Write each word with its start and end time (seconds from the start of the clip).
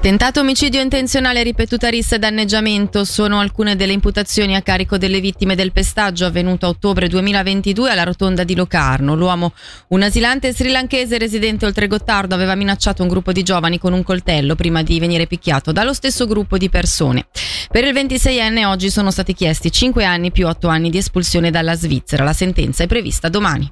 Tentato 0.00 0.38
omicidio 0.40 0.80
intenzionale, 0.80 1.42
ripetuta 1.42 1.88
rissa 1.88 2.14
e 2.14 2.18
danneggiamento 2.20 3.04
sono 3.04 3.40
alcune 3.40 3.74
delle 3.74 3.92
imputazioni 3.92 4.54
a 4.54 4.62
carico 4.62 4.96
delle 4.96 5.18
vittime 5.18 5.56
del 5.56 5.72
pestaggio 5.72 6.24
avvenuto 6.24 6.66
a 6.66 6.68
ottobre 6.68 7.08
2022 7.08 7.90
alla 7.90 8.04
rotonda 8.04 8.44
di 8.44 8.54
Locarno. 8.54 9.16
L'uomo, 9.16 9.52
un 9.88 10.02
asilante 10.02 10.52
srilanchese 10.52 11.18
residente 11.18 11.66
oltre 11.66 11.88
Gottardo, 11.88 12.36
aveva 12.36 12.54
minacciato 12.54 13.02
un 13.02 13.08
gruppo 13.08 13.32
di 13.32 13.42
giovani 13.42 13.80
con 13.80 13.92
un 13.92 14.04
coltello 14.04 14.54
prima 14.54 14.84
di 14.84 15.00
venire 15.00 15.26
picchiato 15.26 15.72
dallo 15.72 15.92
stesso 15.92 16.26
gruppo 16.26 16.58
di 16.58 16.70
persone. 16.70 17.26
Per 17.68 17.82
il 17.82 17.92
26enne 17.92 18.66
oggi 18.66 18.90
sono 18.90 19.10
stati 19.10 19.34
chiesti 19.34 19.72
5 19.72 20.04
anni 20.04 20.30
più 20.30 20.46
8 20.46 20.68
anni 20.68 20.90
di 20.90 20.98
espulsione 20.98 21.50
dalla 21.50 21.74
Svizzera. 21.74 22.22
La 22.22 22.32
sentenza 22.32 22.84
è 22.84 22.86
prevista 22.86 23.28
domani. 23.28 23.68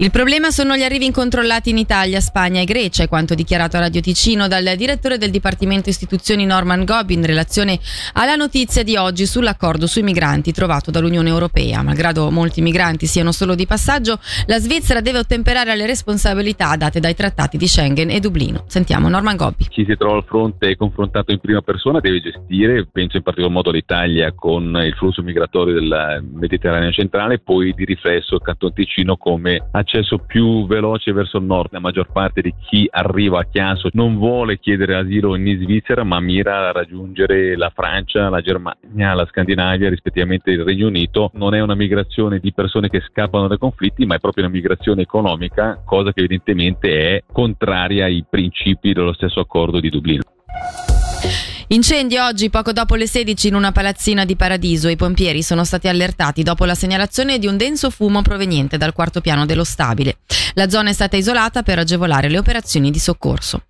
Il 0.00 0.10
problema 0.10 0.50
sono 0.50 0.76
gli 0.76 0.82
arrivi 0.82 1.04
incontrollati 1.04 1.68
in 1.68 1.76
Italia, 1.76 2.20
Spagna 2.20 2.62
e 2.62 2.64
Grecia, 2.64 3.02
è 3.02 3.06
quanto 3.08 3.34
dichiarato 3.34 3.76
a 3.76 3.80
Radio 3.80 4.00
Ticino 4.00 4.48
dal 4.48 4.72
direttore 4.74 5.18
del 5.18 5.28
Dipartimento 5.28 5.90
Istituzioni 5.90 6.46
Norman 6.46 6.86
Gobi 6.86 7.12
in 7.12 7.26
relazione 7.26 7.78
alla 8.14 8.34
notizia 8.34 8.82
di 8.82 8.96
oggi 8.96 9.26
sull'accordo 9.26 9.86
sui 9.86 10.02
migranti 10.02 10.52
trovato 10.52 10.90
dall'Unione 10.90 11.28
Europea. 11.28 11.82
Malgrado 11.82 12.30
molti 12.30 12.62
migranti 12.62 13.04
siano 13.04 13.30
solo 13.30 13.54
di 13.54 13.66
passaggio, 13.66 14.18
la 14.46 14.58
Svizzera 14.58 15.02
deve 15.02 15.18
ottemperare 15.18 15.70
alle 15.70 15.84
responsabilità 15.84 16.74
date 16.76 16.98
dai 16.98 17.14
trattati 17.14 17.58
di 17.58 17.66
Schengen 17.66 18.08
e 18.08 18.20
Dublino. 18.20 18.64
Sentiamo 18.68 19.06
Norman 19.10 19.36
Gobbi. 19.36 19.66
Chi 19.68 19.84
si 19.86 19.96
trova 19.98 20.16
al 20.16 20.24
fronte 20.24 20.76
confrontato 20.76 21.30
in 21.30 21.40
prima 21.40 21.60
persona 21.60 22.00
deve 22.00 22.22
gestire, 22.22 22.86
penso 22.90 23.18
in 23.18 23.22
particolar 23.22 23.54
modo 23.54 23.70
l'Italia 23.70 24.32
con 24.32 24.80
il 24.82 24.94
flusso 24.94 25.20
migratorio 25.20 25.74
del 25.74 26.24
Mediterraneo 26.32 26.90
centrale, 26.90 27.38
poi 27.38 27.74
di 27.74 27.84
riflesso 27.84 28.36
il 28.36 28.40
Canton 28.42 28.72
Ticino 28.72 29.18
come 29.18 29.62
accesso 29.70 29.88
accesso 29.90 30.18
più 30.18 30.66
veloce 30.66 31.12
verso 31.12 31.38
il 31.38 31.44
nord. 31.44 31.72
La 31.72 31.80
maggior 31.80 32.06
parte 32.12 32.40
di 32.40 32.54
chi 32.68 32.86
arriva 32.88 33.40
a 33.40 33.46
Chiasso 33.50 33.88
non 33.92 34.16
vuole 34.16 34.58
chiedere 34.58 34.94
asilo 34.94 35.34
in 35.34 35.58
Svizzera, 35.60 36.04
ma 36.04 36.20
mira 36.20 36.68
a 36.68 36.72
raggiungere 36.72 37.56
la 37.56 37.70
Francia, 37.74 38.28
la 38.28 38.40
Germania, 38.40 39.14
la 39.14 39.26
Scandinavia, 39.26 39.88
rispettivamente 39.88 40.52
il 40.52 40.62
Regno 40.62 40.86
Unito. 40.86 41.30
Non 41.34 41.54
è 41.54 41.60
una 41.60 41.74
migrazione 41.74 42.38
di 42.38 42.52
persone 42.52 42.88
che 42.88 43.00
scappano 43.00 43.48
dai 43.48 43.58
conflitti, 43.58 44.06
ma 44.06 44.14
è 44.14 44.20
proprio 44.20 44.44
una 44.44 44.52
migrazione 44.52 45.02
economica, 45.02 45.82
cosa 45.84 46.12
che 46.12 46.20
evidentemente 46.20 47.16
è 47.16 47.22
contraria 47.32 48.04
ai 48.04 48.24
principi 48.28 48.92
dello 48.92 49.12
stesso 49.12 49.40
accordo 49.40 49.80
di 49.80 49.90
Dublino. 49.90 50.22
Incendi 51.68 52.18
oggi 52.18 52.50
poco 52.50 52.72
dopo 52.72 52.96
le 52.96 53.06
16 53.06 53.48
in 53.48 53.54
una 53.54 53.70
palazzina 53.70 54.24
di 54.24 54.34
Paradiso. 54.34 54.88
I 54.88 54.96
pompieri 54.96 55.42
sono 55.42 55.64
stati 55.64 55.86
allertati 55.86 56.42
dopo 56.42 56.64
la 56.64 56.74
segnalazione 56.74 57.38
di 57.38 57.46
un 57.46 57.56
denso 57.56 57.90
fumo 57.90 58.22
proveniente 58.22 58.76
dal 58.76 58.92
quarto 58.92 59.20
piano 59.20 59.46
dello 59.46 59.62
stabile. 59.62 60.18
La 60.54 60.68
zona 60.68 60.90
è 60.90 60.92
stata 60.92 61.16
isolata 61.16 61.62
per 61.62 61.78
agevolare 61.78 62.28
le 62.28 62.38
operazioni 62.38 62.90
di 62.90 62.98
soccorso. 62.98 63.62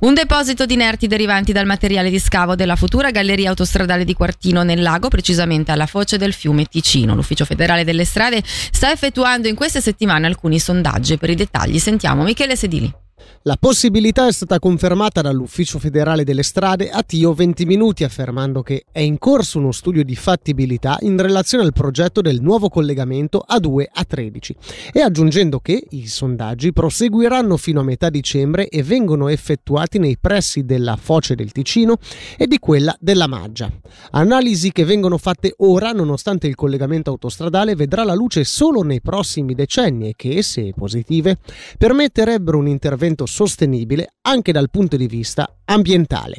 Un 0.00 0.12
deposito 0.12 0.66
di 0.66 0.74
inerti 0.74 1.06
derivanti 1.06 1.52
dal 1.52 1.64
materiale 1.64 2.10
di 2.10 2.18
scavo 2.18 2.54
della 2.54 2.76
futura 2.76 3.10
galleria 3.10 3.48
autostradale 3.48 4.04
di 4.04 4.12
Quartino 4.12 4.62
nel 4.62 4.82
lago, 4.82 5.08
precisamente 5.08 5.72
alla 5.72 5.86
foce 5.86 6.18
del 6.18 6.34
fiume 6.34 6.66
Ticino. 6.66 7.14
L'Ufficio 7.14 7.46
federale 7.46 7.84
delle 7.84 8.04
strade 8.04 8.42
sta 8.44 8.92
effettuando 8.92 9.48
in 9.48 9.54
queste 9.54 9.80
settimane 9.80 10.26
alcuni 10.26 10.58
sondaggi. 10.58 11.16
Per 11.16 11.30
i 11.30 11.34
dettagli 11.34 11.78
sentiamo 11.78 12.22
Michele 12.22 12.54
Sedili. 12.54 13.03
La 13.42 13.56
possibilità 13.58 14.26
è 14.26 14.32
stata 14.32 14.58
confermata 14.58 15.20
dall'Ufficio 15.20 15.78
federale 15.78 16.24
delle 16.24 16.42
strade 16.42 16.88
a 16.88 17.02
Tio 17.02 17.34
20 17.34 17.66
minuti, 17.66 18.02
affermando 18.02 18.62
che 18.62 18.86
è 18.90 19.00
in 19.00 19.18
corso 19.18 19.58
uno 19.58 19.70
studio 19.70 20.02
di 20.02 20.16
fattibilità 20.16 20.96
in 21.02 21.18
relazione 21.18 21.62
al 21.64 21.74
progetto 21.74 22.22
del 22.22 22.40
nuovo 22.40 22.70
collegamento 22.70 23.44
A2 23.46 23.84
a 23.92 24.04
13 24.04 24.56
e 24.92 25.00
aggiungendo 25.00 25.60
che 25.60 25.84
i 25.90 26.06
sondaggi 26.06 26.72
proseguiranno 26.72 27.58
fino 27.58 27.80
a 27.80 27.84
metà 27.84 28.08
dicembre 28.08 28.68
e 28.68 28.82
vengono 28.82 29.28
effettuati 29.28 29.98
nei 29.98 30.16
pressi 30.18 30.64
della 30.64 30.96
foce 30.96 31.34
del 31.34 31.52
Ticino 31.52 31.98
e 32.38 32.46
di 32.46 32.58
quella 32.58 32.96
della 32.98 33.26
Maggia. 33.26 33.70
Analisi 34.12 34.72
che 34.72 34.86
vengono 34.86 35.18
fatte 35.18 35.52
ora, 35.58 35.92
nonostante 35.92 36.46
il 36.46 36.54
collegamento 36.54 37.10
autostradale 37.10 37.74
vedrà 37.74 38.04
la 38.04 38.14
luce 38.14 38.44
solo 38.44 38.82
nei 38.82 39.02
prossimi 39.02 39.54
decenni 39.54 40.08
e 40.08 40.14
che, 40.16 40.42
se 40.42 40.72
positive, 40.74 41.36
permetterebbero 41.76 42.56
un 42.56 42.68
intervento 43.04 43.26
sostenibile 43.26 44.14
anche 44.22 44.52
dal 44.52 44.70
punto 44.70 44.96
di 44.96 45.06
vista 45.06 45.56
ambientale. 45.66 46.36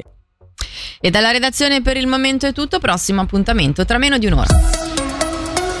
E 1.00 1.10
dalla 1.10 1.30
redazione 1.30 1.82
per 1.82 1.96
il 1.96 2.06
momento 2.06 2.46
è 2.46 2.52
tutto, 2.52 2.78
prossimo 2.78 3.20
appuntamento 3.20 3.84
tra 3.84 3.98
meno 3.98 4.18
di 4.18 4.26
un'ora. 4.26 4.95